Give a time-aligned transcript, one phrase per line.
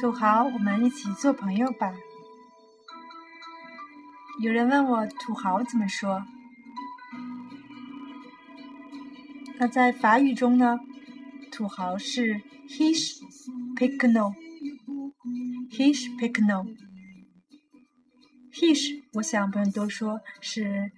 [0.00, 1.94] 土豪，我们一起做朋友吧。
[4.40, 6.24] 有人问我土豪怎么说？
[9.58, 10.80] 那在法语中呢？
[11.52, 13.20] 土豪是 “his
[13.76, 14.34] p i c n o
[15.70, 16.66] his p i c n o
[18.52, 20.90] his 我想不用多说，是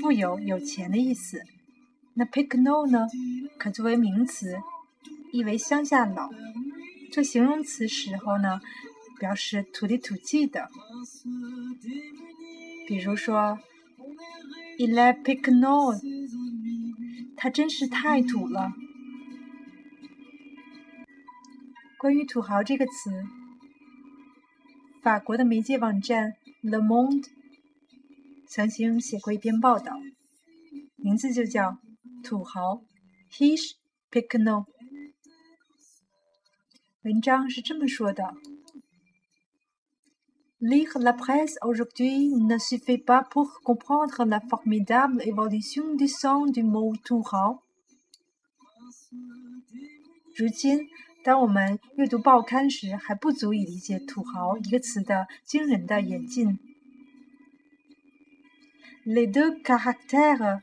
[0.00, 1.40] 富有、有钱的意思。
[2.14, 3.06] 那 picno 呢，
[3.58, 4.56] 可作为名词，
[5.32, 6.30] 意为乡下佬。
[7.12, 8.60] 做形容词时候呢，
[9.18, 10.68] 表示土里土气的。
[12.86, 13.58] 比如说
[14.78, 15.98] ，il est picno，
[17.36, 18.72] 他真是太土了。
[21.98, 23.24] 关于“土豪”这个词，
[25.02, 26.34] 法国的媒介网站
[26.68, 27.22] 《Le Monde》
[28.48, 29.92] 曾经写过一篇报道，
[30.94, 31.78] 名字就叫
[32.22, 32.82] “土豪
[33.32, 33.72] ”，His
[34.10, 34.66] picno。
[37.02, 38.22] 文章是这么说的
[40.60, 46.96] ：Lire la presse aujourd'hui ne suffit pas pour comprendre la formidable évolution du sens du mot
[47.02, 47.62] 土豪。
[50.36, 50.88] 如今，
[51.24, 56.60] 当我们阅读报刊时，还不足以理解“土豪”一个词的惊人的演进。
[59.05, 60.59] Les deux caractères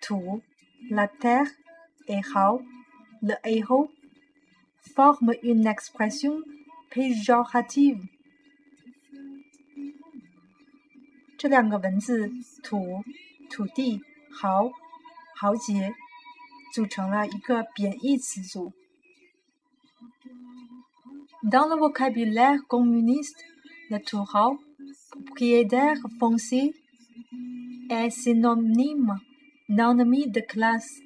[0.00, 0.42] 土
[0.90, 1.50] la terre
[2.08, 2.62] et 豪
[3.22, 3.90] le héros
[4.94, 6.42] forme une expression
[6.90, 8.00] péjorative。
[11.38, 12.30] 这两个文字“
[12.62, 13.02] 土”、“
[13.50, 14.70] 土地”、“豪”、“
[15.34, 15.92] 豪杰”
[16.72, 18.72] 组成了一个贬义词组。
[21.42, 23.44] Dans le vocabulaire communiste,
[23.90, 24.60] le touhao,
[25.10, 26.72] propriétaire foncier,
[27.88, 29.18] est synonyme
[29.68, 31.02] d'ennemi de classe.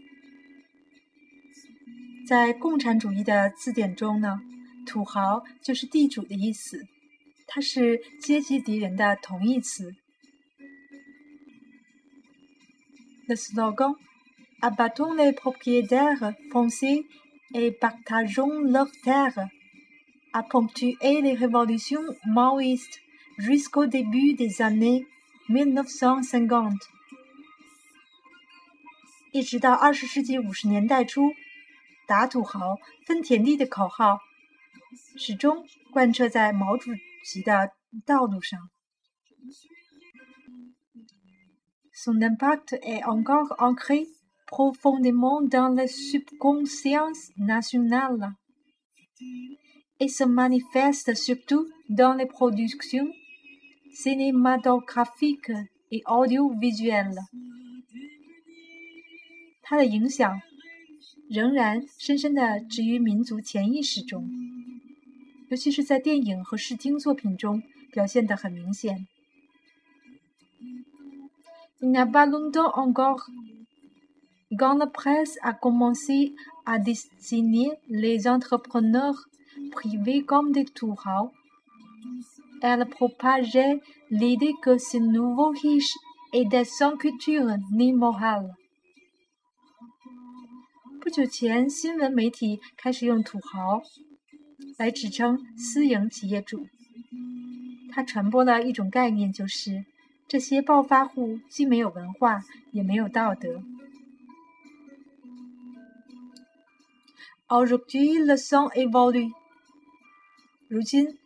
[2.26, 4.40] 在共产主义的字典中呢，
[4.84, 6.86] 土豪就是地主的意思，
[7.46, 9.94] 它是阶级敌人的同义词。
[13.28, 13.96] Le slogan
[14.60, 17.06] "Abattons les propriétaires fonciers
[17.52, 19.48] et partageons leurs terres"
[20.32, 23.00] a ponctué les révolutions maoïstes
[23.38, 25.06] jusqu'au début des années
[25.50, 26.76] 1950。
[29.32, 31.32] 一直到二十世纪五十年代初。
[32.06, 34.20] 打土豪、分田地的口号
[35.18, 36.92] 始终贯彻在毛主
[37.24, 37.72] 席的
[38.04, 38.70] 道路上。
[41.92, 44.06] Son impact est encore ancré
[44.46, 48.34] profondément dans la subconscience nationale
[49.98, 53.10] et se manifeste surtout dans les productions
[53.92, 55.52] cinématographiques
[55.90, 57.16] et audiovisuelles。
[59.62, 60.40] 它的影响。
[61.28, 64.30] 仍然深深地植于民族潜意识中，
[65.48, 69.08] 尤其是在电影和视听作品中表现得很明显。
[71.80, 73.28] Il n'y a pas longtemps encore,
[74.56, 79.28] quand la presse a commencé à désigner les entrepreneurs
[79.72, 81.32] privés comme des touhao,
[82.61, 85.97] elle propageait l'idée que ces nouveaux riches
[86.31, 88.55] étaient sans culture ni morale.
[91.01, 93.81] 不久前，新闻媒体开始用“土豪”
[94.77, 96.67] 来指称私营企业主。
[97.91, 99.83] 它传播了一种概念，就是
[100.27, 102.41] 这些暴发户既没有文化，
[102.71, 103.63] 也没有道德。
[107.47, 109.31] Aujourd'hui, le sens évolue。
[110.69, 111.17] 如今，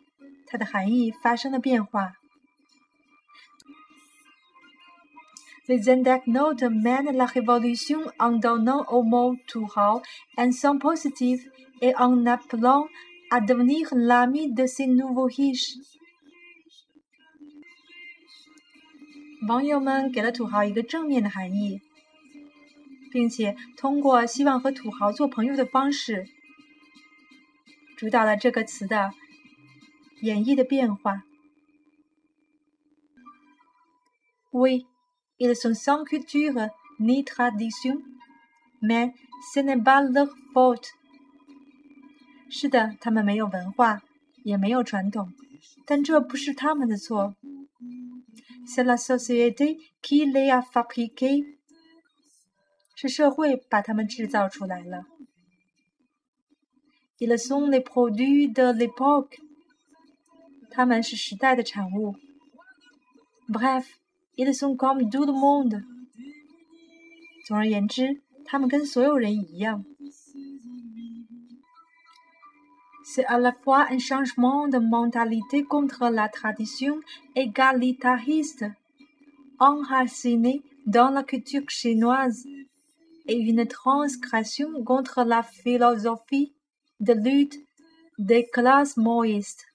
[0.46, 2.12] 它的含义发生了变化。
[5.68, 10.00] Les internautes mènent la révolution en donnant au mot Touhao
[10.36, 11.44] un sens positif
[11.80, 12.86] et en appelant
[13.30, 15.76] à devenir l'ami de ces nouveaux riches.
[19.48, 21.80] 网友们给了土豪一个正面的含义，
[23.10, 26.26] 并且通过希望和土豪做朋友的方式，
[27.96, 29.10] 主导了这个词的
[30.21, 31.23] 演绎的变化。
[34.51, 34.85] Oui.
[35.43, 36.69] Ils sont sans culture
[36.99, 37.99] ni tradition,
[38.79, 39.11] mais
[39.51, 40.89] ce n'est pas leur faute.
[42.47, 44.03] 是的，他们没有文化，
[44.43, 45.33] 也没有传统，
[45.87, 47.33] 但这不是他们的错。
[48.67, 51.57] C'est la société qui les a fabriqués.
[52.93, 55.05] 是社会把他们制造出来了。
[57.17, 59.39] Ils sont les produits de l'époque.
[60.75, 62.15] 他们是时代的产物。
[63.47, 63.85] Bref.
[64.37, 65.83] Ils sont comme tout le monde,
[67.45, 69.83] 总而言之，他们跟所有人一样。
[73.03, 77.01] C'est à la fois un changement de mentalité contre la tradition
[77.35, 78.65] égalitariste
[79.59, 82.47] enracinée dans la culture chinoise
[83.27, 86.53] et une transgression contre la philosophie
[87.01, 87.59] de lutte
[88.17, 89.65] des classes maoïstes。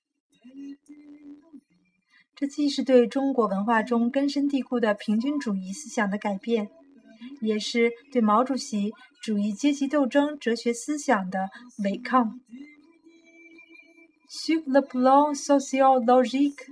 [2.41, 6.71] 这既是对中国文化中根深蒂固的平均主义思想的改变，
[7.39, 8.91] 也是对毛主席
[9.21, 11.51] 主义阶级斗争哲学思想的
[11.83, 12.39] 违抗。
[14.27, 16.65] Sur le plan sociologique,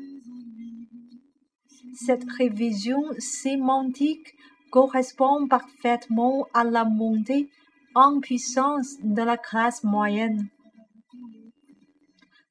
[1.94, 4.34] cette révision sémantique
[4.72, 7.52] correspond parfaitement à la montée
[7.94, 10.50] en puissance de la classe moyenne。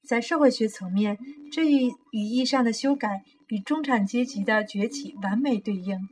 [0.08, 1.18] 在社会学层面，
[1.52, 6.08] 这一语义上的修改与中产阶级的崛起完美对应。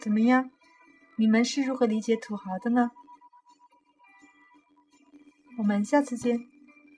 [0.00, 0.50] 怎么样？
[1.14, 2.90] 你们是如何理解土豪的呢？
[5.58, 6.49] 我们下次见。